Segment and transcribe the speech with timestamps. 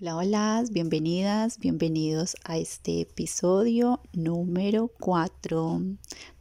[0.00, 5.82] Hola, hola, bienvenidas, bienvenidos a este episodio número 4.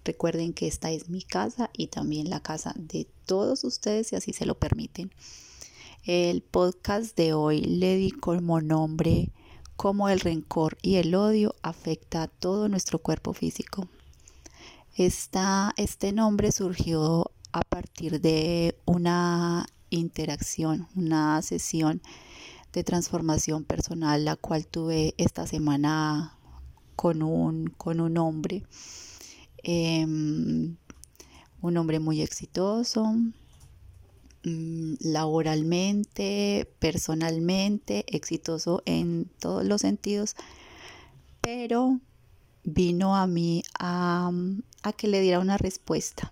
[0.03, 4.33] Recuerden que esta es mi casa y también la casa de todos ustedes si así
[4.33, 5.11] se lo permiten.
[6.03, 9.29] El podcast de hoy le di como nombre
[9.75, 13.87] cómo el rencor y el odio afecta a todo nuestro cuerpo físico.
[14.97, 22.01] este nombre surgió a partir de una interacción, una sesión
[22.73, 26.37] de transformación personal, la cual tuve esta semana
[26.95, 28.63] con un, con un hombre,
[29.63, 30.75] em,
[31.61, 33.05] un hombre muy exitoso,
[34.43, 40.35] mm, laboralmente, personalmente, exitoso en todos los sentidos,
[41.41, 41.99] pero
[42.63, 44.31] vino a mí a,
[44.81, 46.31] a que le diera una respuesta.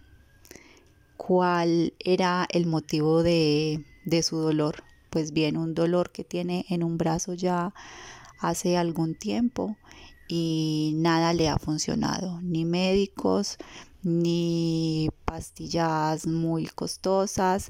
[1.18, 4.84] ¿Cuál era el motivo de, de su dolor?
[5.12, 7.74] Pues bien un dolor que tiene en un brazo ya
[8.40, 9.78] hace algún tiempo
[10.28, 13.58] y nada le ha funcionado, ni médicos,
[14.02, 17.70] ni pastillas muy costosas,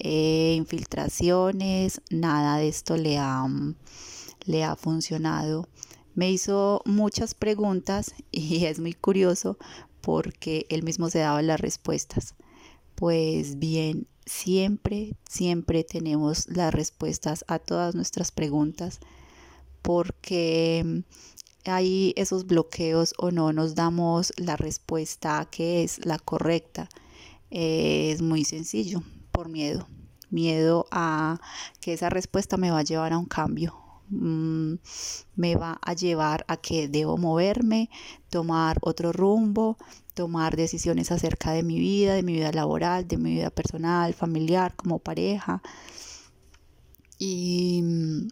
[0.00, 3.46] eh, infiltraciones, nada de esto le ha,
[4.44, 5.68] le ha funcionado.
[6.14, 9.56] Me hizo muchas preguntas y es muy curioso
[10.00, 12.34] porque él mismo se daba las respuestas.
[13.02, 19.00] Pues bien, siempre, siempre tenemos las respuestas a todas nuestras preguntas
[19.82, 21.02] porque
[21.64, 26.88] hay esos bloqueos o no nos damos la respuesta que es la correcta.
[27.50, 29.88] es muy sencillo, por miedo.
[30.30, 31.40] Miedo a
[31.80, 33.81] que esa respuesta me va a llevar a un cambio.
[34.12, 34.74] Mm,
[35.36, 37.88] me va a llevar a que debo moverme,
[38.28, 39.78] tomar otro rumbo,
[40.14, 44.76] tomar decisiones acerca de mi vida, de mi vida laboral, de mi vida personal, familiar,
[44.76, 45.62] como pareja.
[47.18, 48.28] Y mm,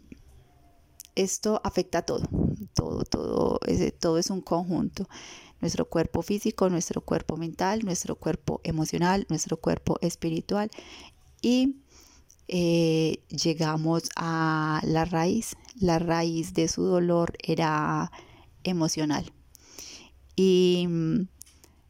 [1.15, 2.27] esto afecta a todo,
[2.75, 5.07] todo, todo, es, todo es un conjunto.
[5.61, 10.69] Nuestro cuerpo físico, nuestro cuerpo mental, nuestro cuerpo emocional, nuestro cuerpo espiritual.
[11.41, 11.80] Y
[12.47, 15.55] eh, llegamos a la raíz.
[15.79, 18.11] La raíz de su dolor era
[18.63, 19.31] emocional.
[20.35, 21.27] Y mm,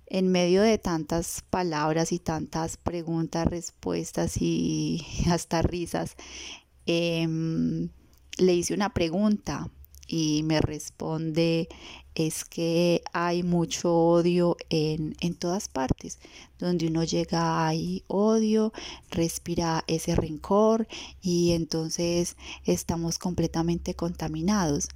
[0.07, 6.15] en medio de tantas palabras y tantas preguntas, respuestas y hasta risas,
[6.85, 7.89] em,
[8.37, 9.69] le hice una pregunta
[10.11, 11.69] y me responde
[12.15, 16.19] es que hay mucho odio en, en, todas partes.
[16.59, 18.73] Donde uno llega hay odio,
[19.09, 20.85] respira ese rencor
[21.21, 22.35] y entonces
[22.65, 24.89] estamos completamente contaminados.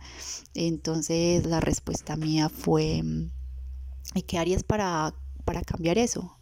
[0.54, 3.02] Entonces la respuesta mía fue
[4.14, 5.16] ¿Y qué harías para,
[5.46, 6.38] para cambiar eso?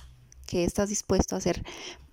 [0.48, 1.64] ¿Qué estás dispuesto a hacer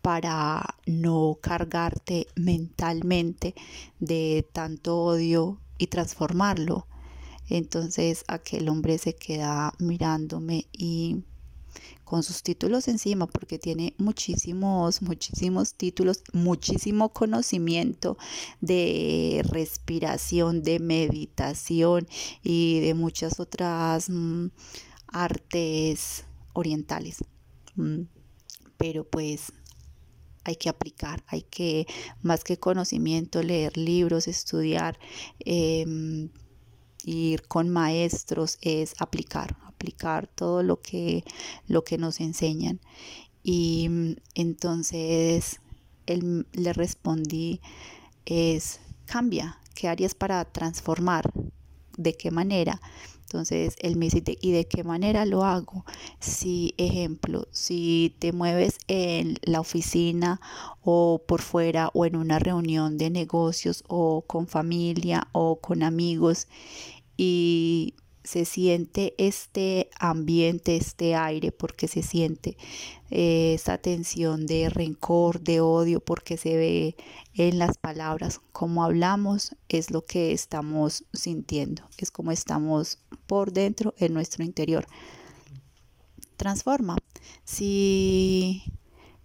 [0.02, 3.54] para no cargarte mentalmente
[3.98, 6.86] de tanto odio y transformarlo?
[7.48, 11.24] Entonces aquel hombre se queda mirándome y
[12.04, 18.18] con sus títulos encima, porque tiene muchísimos, muchísimos títulos, muchísimo conocimiento
[18.60, 22.06] de respiración, de meditación
[22.42, 24.10] y de muchas otras...
[24.10, 24.48] Mm,
[25.12, 27.18] artes orientales.
[27.76, 28.02] Mm,
[28.76, 29.52] pero pues
[30.44, 31.86] hay que aplicar, hay que,
[32.22, 34.98] más que conocimiento, leer libros, estudiar,
[35.40, 36.30] em,
[37.04, 41.24] ir con maestros, es aplicar, aplicar todo lo que,
[41.66, 42.80] lo que nos enseñan.
[43.42, 45.60] Y mm, entonces
[46.06, 47.60] él, le respondí,
[48.26, 51.30] es, cambia, ¿qué harías para transformar?
[51.96, 52.80] ¿De qué manera?
[53.30, 55.84] Entonces él me dice, ¿y de qué manera lo hago?
[56.18, 60.40] Si, ejemplo, si te mueves en la oficina
[60.82, 66.48] o por fuera o en una reunión de negocios o con familia o con amigos
[67.16, 67.94] y
[68.30, 72.56] se siente este ambiente, este aire, porque se siente
[73.10, 76.96] eh, esa tensión de rencor, de odio, porque se ve
[77.34, 78.40] en las palabras.
[78.52, 84.86] Como hablamos es lo que estamos sintiendo, es como estamos por dentro en nuestro interior.
[86.36, 86.98] Transforma.
[87.44, 88.62] Si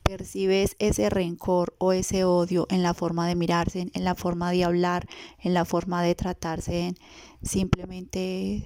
[0.02, 4.64] percibes ese rencor o ese odio en la forma de mirarse, en la forma de
[4.64, 5.08] hablar,
[5.40, 6.96] en la forma de tratarse,
[7.44, 8.66] simplemente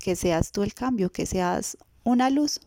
[0.00, 2.60] que seas tú el cambio, que seas una luz,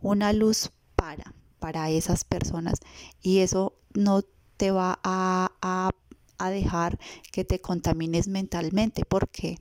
[0.00, 2.78] una luz para, para esas personas.
[3.22, 4.22] Y eso no
[4.56, 6.98] te va a, a, dejar
[7.32, 9.04] que te contamines mentalmente.
[9.04, 9.58] ¿Por qué?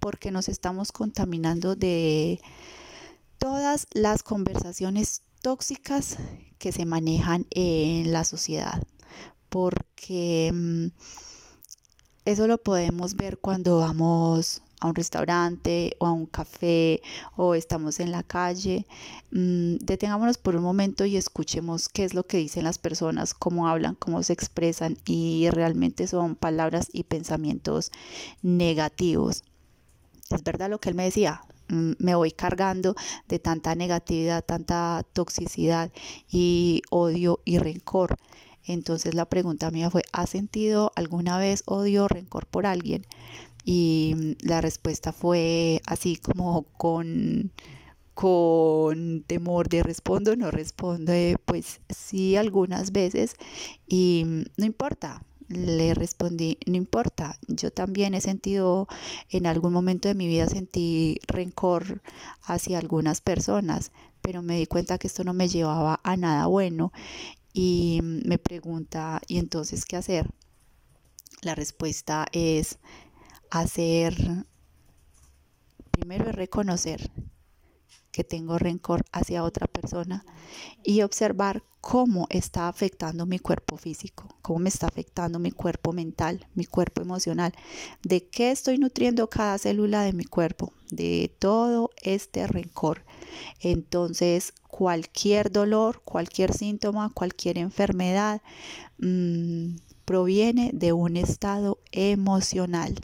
[0.00, 2.40] Porque nos estamos contaminando de
[3.38, 6.16] todas las conversaciones tóxicas
[6.58, 8.82] que se manejan en la sociedad.
[9.48, 10.86] Porque mm,
[12.24, 17.00] eso lo podemos ver cuando vamos a un restaurante o a un café
[17.36, 18.86] o estamos en la calle,
[19.32, 23.68] mm, detengámonos por un momento y escuchemos qué es lo que dicen las personas, cómo
[23.68, 27.90] hablan, cómo se expresan y realmente son palabras y pensamientos
[28.42, 29.44] negativos.
[30.30, 32.94] Es verdad lo que él me decía, mm, me voy cargando
[33.28, 35.90] de tanta negatividad, tanta toxicidad
[36.30, 38.16] y odio y rencor.
[38.66, 43.06] Entonces la pregunta mía fue, ¿has sentido alguna vez odio o rencor por alguien?
[43.66, 47.52] Y mm, la respuesta fue así como con,
[48.14, 51.12] con temor de respondo, no respondo,
[51.44, 53.34] pues sí algunas veces
[53.86, 55.22] y mm, no importa.
[55.48, 58.88] Le respondí, no importa, yo también he sentido,
[59.30, 62.02] en algún momento de mi vida sentí rencor
[62.42, 63.92] hacia algunas personas,
[64.22, 66.92] pero me di cuenta que esto no me llevaba a nada bueno
[67.52, 70.30] y mm, me pregunta, ¿y entonces qué hacer?
[71.42, 72.78] La respuesta es
[73.50, 74.16] hacer,
[75.90, 77.10] primero es reconocer
[78.16, 80.24] que tengo rencor hacia otra persona
[80.82, 86.46] y observar cómo está afectando mi cuerpo físico, cómo me está afectando mi cuerpo mental,
[86.54, 87.52] mi cuerpo emocional,
[88.02, 93.04] de qué estoy nutriendo cada célula de mi cuerpo, de todo este rencor.
[93.60, 98.40] Entonces, cualquier dolor, cualquier síntoma, cualquier enfermedad
[98.96, 99.76] mmm,
[100.06, 102.94] proviene de un estado emocional.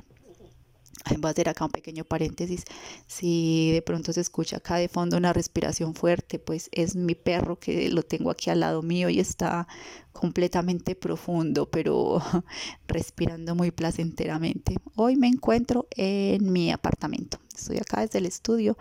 [1.19, 2.65] Voy a hacer acá un pequeño paréntesis.
[3.07, 7.59] Si de pronto se escucha acá de fondo una respiración fuerte, pues es mi perro
[7.59, 9.67] que lo tengo aquí al lado mío y está
[10.13, 12.21] completamente profundo, pero
[12.87, 14.77] respirando muy placenteramente.
[14.97, 17.39] Hoy me encuentro en mi apartamento.
[17.55, 18.77] Estoy acá desde el estudio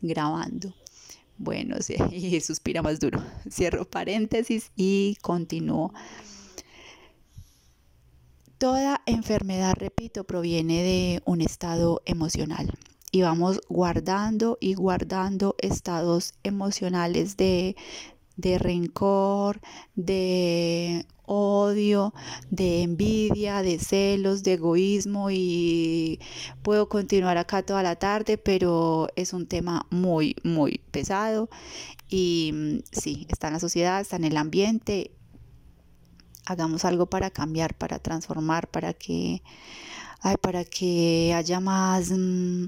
[0.00, 0.74] grabando.
[1.38, 3.22] Bueno, sí, y suspira más duro.
[3.50, 5.92] Cierro paréntesis y continúo.
[8.62, 12.72] Toda enfermedad, repito, proviene de un estado emocional.
[13.10, 17.74] Y vamos guardando y guardando estados emocionales de,
[18.60, 19.60] rencor,
[19.96, 22.14] de odio,
[22.50, 25.32] de envidia, de celos, de egoísmo.
[25.32, 26.20] Y
[26.62, 31.50] puedo continuar acá toda la tarde, pero es un tema muy, muy pesado.
[32.08, 35.10] Y mm, sí, está en la sociedad, está en el ambiente
[36.46, 39.42] hagamos algo para cambiar, para transformar, para que,
[40.40, 42.66] para que haya más, mm,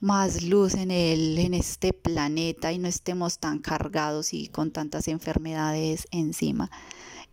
[0.00, 5.08] más luz en, el, en este planeta y no estemos tan cargados y con tantas
[5.08, 6.70] enfermedades encima.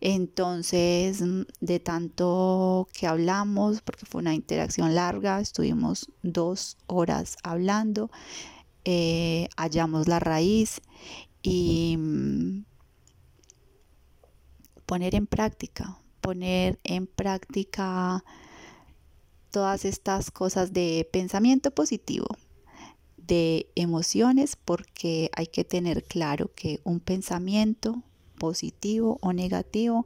[0.00, 8.10] Entonces, mm, de tanto que hablamos, porque fue una interacción larga, estuvimos dos horas hablando,
[8.84, 10.80] eh, hallamos la raíz
[11.42, 12.64] y mm,
[14.92, 18.22] poner en práctica, poner en práctica
[19.50, 22.26] todas estas cosas de pensamiento positivo,
[23.16, 28.02] de emociones, porque hay que tener claro que un pensamiento
[28.36, 30.04] positivo o negativo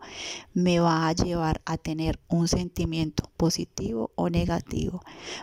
[0.55, 5.03] me va a llevar a tener un sentimiento positivo o negativo.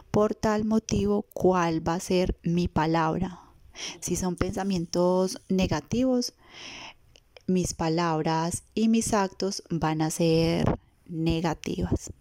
[0.10, 3.42] Por tal motivo, ¿cuál va a ser mi palabra?
[4.00, 6.34] Si son pensamientos negativos,
[7.48, 12.12] mis palabras y mis actos van a ser negativas.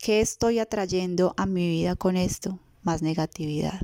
[0.00, 2.58] ¿Qué estoy atrayendo a mi vida con esto?
[2.82, 3.80] Más negatividad.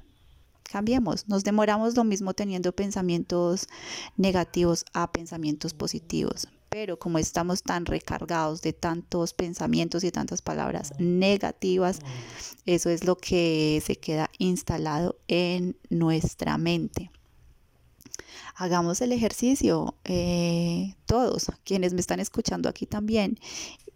[0.62, 3.68] Cambiemos, nos demoramos lo mismo teniendo pensamientos
[4.16, 10.94] negativos a pensamientos positivos, pero como estamos tan recargados de tantos pensamientos y tantas palabras
[10.99, 11.99] negativas,
[12.64, 17.11] eso es lo que se queda instalado en nuestra mente
[18.54, 23.38] hagamos el ejercicio, eh, todos quienes me están escuchando aquí también.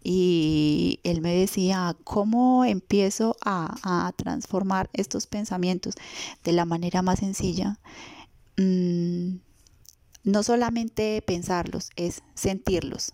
[0.03, 5.95] Y él me decía, ¿cómo empiezo a, transformar estos pensamientos
[6.43, 7.79] de la manera más sencilla?
[8.57, 9.37] Mm,
[10.23, 13.13] no solamente pensarlos, es sentirlos,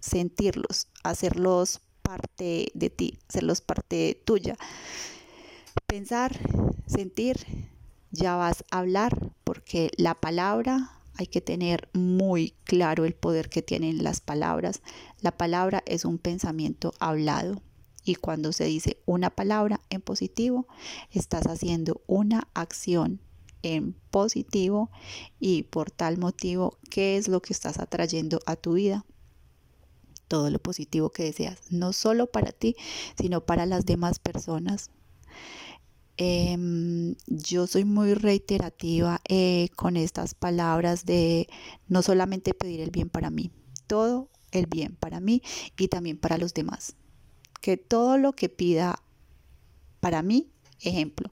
[0.00, 4.56] sentirlos, hacerlos parte de ti, hacerlos parte tuya.
[5.86, 6.38] Pensar,
[6.86, 7.69] sentir,
[8.10, 13.62] ya vas a hablar, porque la palabra hay que tener muy claro el poder que
[13.62, 14.80] tienen las palabras.
[15.20, 17.62] La palabra es un pensamiento hablado.
[18.04, 20.66] Y cuando se dice una palabra en positivo,
[21.10, 23.20] estás haciendo una acción
[23.62, 24.90] en positivo
[25.38, 29.04] y por tal motivo, ¿qué es lo que estás atrayendo a tu vida?
[30.28, 32.76] Todo lo positivo que deseas, no solo para ti,
[33.20, 34.90] sino para las demás personas.
[36.22, 41.48] Em, yo soy muy reiterativa eh, con estas palabras de
[41.88, 43.50] no solamente pedir el bien para mí,
[43.86, 45.40] todo el bien para mí
[45.78, 46.94] y también para los demás.
[47.62, 49.02] que todo lo que pida
[50.00, 50.50] para mí,
[50.80, 51.30] ejemplo,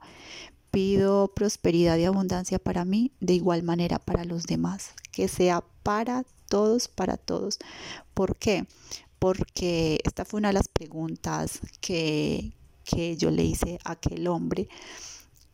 [0.70, 6.24] pido prosperidad y abundancia para mí, de igual manera para los demás, que sea para
[6.48, 7.58] todos, para todos.
[8.14, 8.66] ¿Por qué?
[9.18, 12.52] Porque esta fue una de las preguntas que,
[12.88, 14.68] que yo le hice a aquel hombre.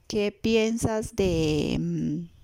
[0.07, 2.35] ¿Qué piensas de mm,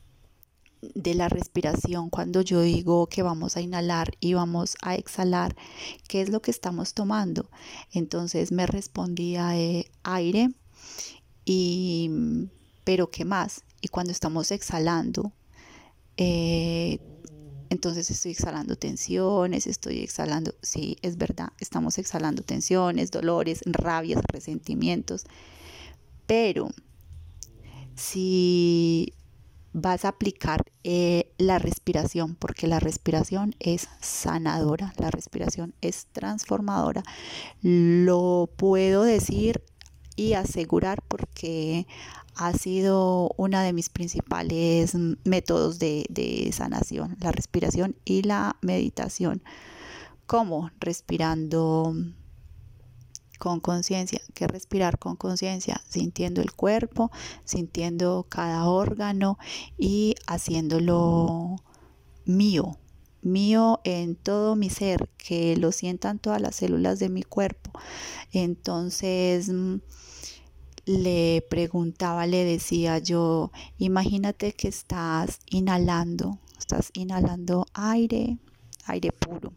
[0.95, 5.55] de la respiración cuando yo digo que vamos a inhalar y vamos a exhalar,
[6.09, 7.51] ¿qué es lo que estamos tomando?
[7.93, 10.51] Entonces me respondía eh, aire
[11.45, 12.11] y
[12.85, 13.63] pero ¿qué más?
[13.83, 15.33] Y cuando estamos exhalando,
[16.17, 16.99] eh,
[17.71, 25.25] entonces estoy exhalando tensiones, estoy exhalando, sí, es verdad, estamos exhalando tensiones, dolores, rabias, resentimientos,
[26.27, 26.69] pero
[27.95, 29.15] si
[29.73, 37.03] vas a aplicar eh, la respiración, porque la respiración es sanadora, la respiración es transformadora.
[37.63, 39.63] Lo puedo decir
[40.21, 41.87] y asegurar porque
[42.35, 49.43] ha sido una de mis principales métodos de, sanación, la respiración y la meditación.
[50.27, 50.71] ¿Cómo?
[50.79, 51.95] Respirando
[53.39, 57.11] con conciencia, que respirar con conciencia, sintiendo el cuerpo,
[57.47, 59.39] sintiendo cada órgano
[59.79, 61.57] y haciéndolo
[62.27, 62.79] mío,
[63.23, 67.71] mío en todo mi ser, que lo sientan todas las células de mi cuerpo.
[68.33, 69.77] Entonces mm,
[70.91, 78.39] le preguntaba, le decía yo, imagínate que estás inhalando, estás inhalando aire,
[78.87, 79.53] aire puro.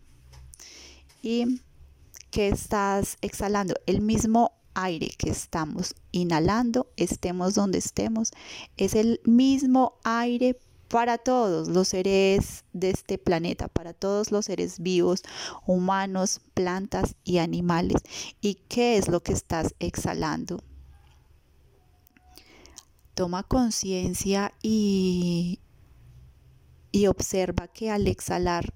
[1.21, 1.61] Y
[2.31, 8.31] que estás exhalando, el mismo aire que estamos inhalando, estemos donde estemos,
[8.77, 14.79] es el mismo aire para todos los seres de este planeta, para todos los seres
[14.79, 15.23] vivos,
[15.65, 18.01] humanos, plantas y animales.
[18.41, 20.59] ¿Y qué es lo que estás exhalando?
[23.13, 25.59] Toma conciencia y,
[26.91, 28.73] y observa que al exhalar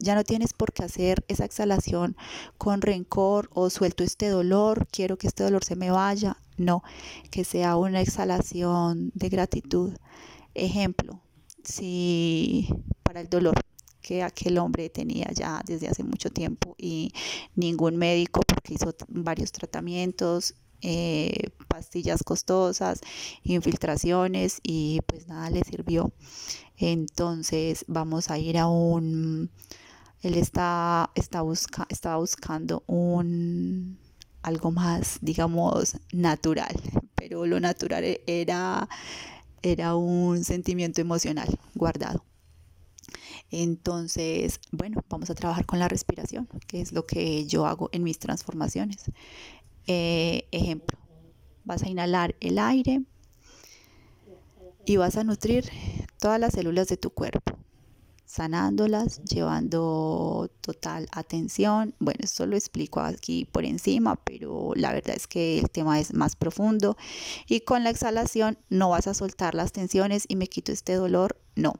[0.00, 2.16] ya no tienes por qué hacer esa exhalación
[2.56, 6.38] con rencor o suelto este dolor, quiero que este dolor se me vaya.
[6.56, 6.82] No,
[7.30, 9.94] que sea una exhalación de gratitud.
[10.54, 11.20] Ejemplo,
[11.64, 12.68] si
[13.02, 13.54] para el dolor
[14.00, 17.12] que aquel hombre tenía ya desde hace mucho tiempo y
[17.54, 23.00] ningún médico, porque hizo varios tratamientos, eh, pastillas costosas,
[23.42, 26.12] infiltraciones y pues nada le sirvió.
[26.76, 29.50] Entonces vamos a ir a un
[30.22, 33.98] él está, está busca, buscando un
[34.42, 36.74] algo más, digamos, natural,
[37.14, 38.88] pero lo natural era,
[39.62, 42.24] era un sentimiento emocional guardado.
[43.50, 48.02] Entonces, bueno, vamos a trabajar con la respiración, que es lo que yo hago en
[48.02, 49.10] mis transformaciones.
[49.86, 50.98] Eh, ejemplo,
[51.64, 53.02] vas a inhalar el aire
[54.84, 55.68] y vas a nutrir
[56.18, 57.60] todas las células de tu cuerpo
[58.30, 61.96] sanándolas, llevando total atención.
[61.98, 66.14] Bueno, esto lo explico aquí por encima, pero la verdad es que el tema es
[66.14, 66.96] más profundo.
[67.48, 71.40] Y con la exhalación no vas a soltar las tensiones y me quito este dolor,
[71.56, 71.74] no.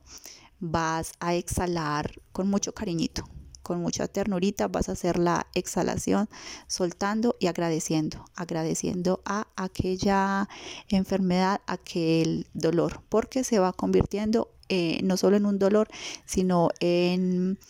[0.58, 3.24] Vas a exhalar con mucho cariñito,
[3.70, 6.28] con mucha ternurita, vas a hacer la exhalación
[6.66, 10.48] soltando y agradeciendo, agradeciendo a aquella
[10.88, 15.86] enfermedad, aquel dolor, porque se va convirtiendo eh, no solo en un dolor,
[16.24, 17.60] sino en,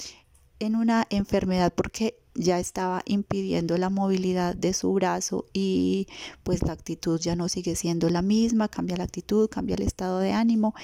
[0.58, 6.08] en una enfermedad porque ya estaba impidiendo la movilidad de su brazo y
[6.42, 10.18] pues la actitud ya no sigue siendo la misma, cambia la actitud, cambia el estado
[10.18, 10.74] de ánimo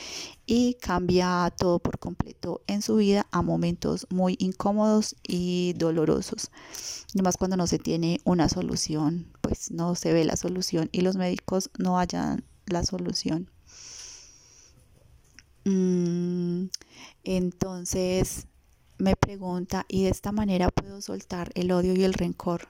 [0.45, 6.51] y cambia todo por completo en su vida a momentos muy incómodos y dolorosos.
[7.15, 11.17] Además cuando no se tiene una solución, pues no se ve la solución y los
[11.17, 13.51] médicos no hallan la solución.
[15.65, 16.69] Mm,
[17.25, 18.47] entonces
[18.99, 22.69] me pregunta, ¿y de esta manera puedo soltar el odio y el rencor?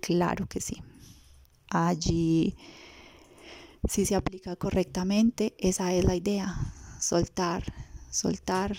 [0.00, 0.82] Claro que sí.
[1.70, 2.56] Allí,
[3.88, 6.54] si se aplica correctamente, esa es la idea,
[7.00, 7.64] soltar,
[8.10, 8.76] soltar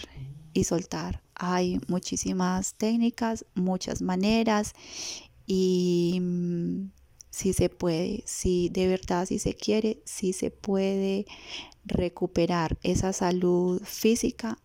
[0.54, 1.24] y soltar.
[1.36, 4.74] Hay muchísimas técnicas, muchas maneras
[5.48, 6.92] y mm,
[7.32, 11.26] si se puede, si de verdad, si se quiere, si se puede
[11.86, 14.60] recuperar esa salud física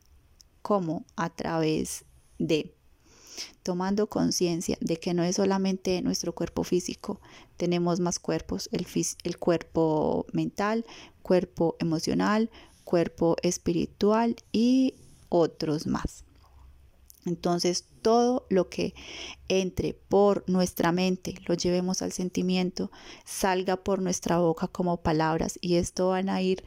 [0.61, 2.05] como a través
[2.39, 2.75] de
[3.63, 7.21] tomando conciencia de que no es solamente nuestro cuerpo físico,
[7.57, 8.87] tenemos más cuerpos, el,
[9.23, 10.85] el cuerpo mental,
[11.23, 12.51] cuerpo emocional,
[12.85, 14.95] cuerpo espiritual y
[15.29, 16.25] otros más.
[17.29, 18.95] Entonces, todo lo que
[19.49, 22.91] entre por nuestra mente, lo llevemos al sentimiento,
[23.25, 26.65] salga por nuestra boca como palabras y esto van a ir,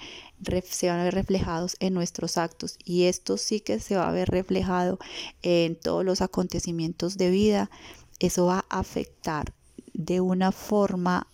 [0.63, 4.13] se van a ver reflejados en nuestros actos y esto sí que se va a
[4.13, 4.99] ver reflejado
[5.41, 7.69] en todos los acontecimientos de vida.
[8.19, 9.53] Eso va a afectar
[9.93, 11.27] de una forma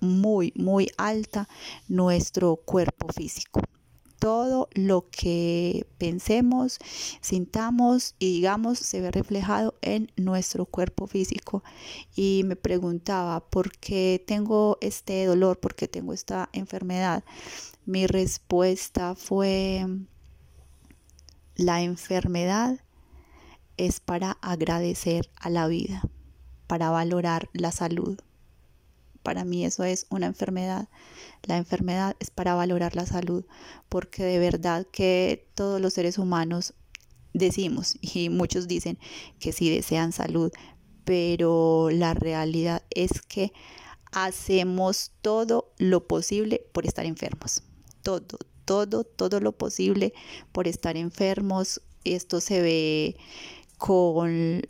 [0.00, 1.48] muy, muy alta
[1.88, 3.60] nuestro cuerpo físico
[4.18, 6.78] todo lo que pensemos,
[7.20, 11.62] sintamos y digamos se ve reflejado en nuestro cuerpo físico.
[12.14, 15.60] Y me preguntaba, ¿por qué tengo este dolor?
[15.60, 17.24] ¿Por qué tengo esta enfermedad?
[17.84, 19.86] Mi respuesta fue,
[21.54, 22.80] la enfermedad
[23.76, 26.02] es para agradecer a la vida,
[26.66, 28.18] para valorar la salud.
[29.26, 30.88] Para mí eso es una enfermedad.
[31.42, 33.44] La enfermedad es para valorar la salud,
[33.88, 36.74] porque de verdad que todos los seres humanos
[37.32, 39.00] decimos, y muchos dicen
[39.40, 40.52] que sí desean salud,
[41.04, 43.52] pero la realidad es que
[44.12, 47.64] hacemos todo lo posible por estar enfermos.
[48.02, 50.14] Todo, todo, todo lo posible
[50.52, 51.82] por estar enfermos.
[52.04, 53.16] Esto se ve
[53.76, 54.62] con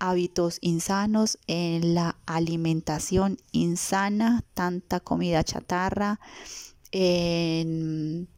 [0.00, 6.18] hábitos insanos en la alimentación insana, tanta comida chatarra,
[6.90, 8.28] en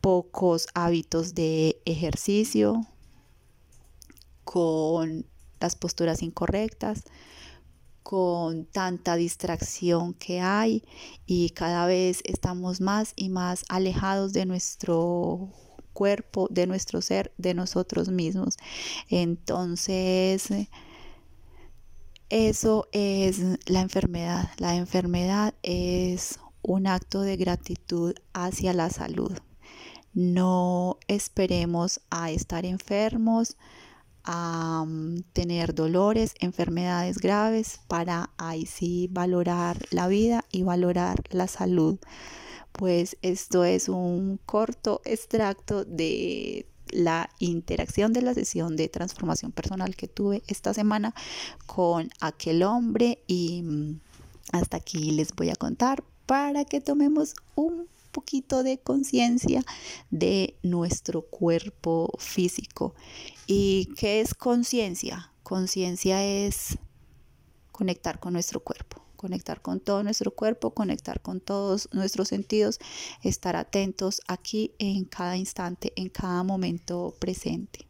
[0.00, 2.86] pocos hábitos de ejercicio,
[4.44, 5.24] con
[5.60, 7.04] las posturas incorrectas,
[8.02, 10.82] con tanta distracción que hay
[11.24, 15.50] y cada vez estamos más y más alejados de nuestro
[15.92, 18.56] cuerpo, de nuestro ser, de nosotros mismos.
[19.08, 20.48] Entonces,
[22.32, 24.48] eso es la enfermedad.
[24.56, 29.32] La enfermedad es un acto de gratitud hacia la salud.
[30.14, 33.58] No esperemos a estar enfermos,
[34.24, 41.48] a mm, tener dolores, enfermedades graves para ahí sí valorar la vida y valorar la
[41.48, 41.98] salud.
[42.72, 49.96] Pues esto es un corto extracto de la interacción de la sesión de transformación personal
[49.96, 51.14] que tuve esta semana
[51.66, 54.00] con aquel hombre y mm,
[54.52, 59.64] hasta aquí les voy a contar para que tomemos un poquito de conciencia
[60.10, 62.94] de nuestro cuerpo físico.
[63.46, 65.32] ¿Y qué es conciencia?
[65.42, 66.78] Conciencia es
[67.72, 72.78] conectar con nuestro cuerpo conectar con todo nuestro cuerpo, conectar con todos nuestros sentidos,
[73.22, 77.86] estar atentos aquí en cada instante, en cada momento presente.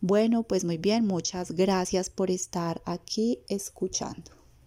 [0.00, 4.43] Bueno, pues muy bien, muchas gracias por estar aquí escuchando.